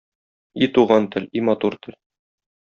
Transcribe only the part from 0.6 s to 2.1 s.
И туган тел, и матур тел.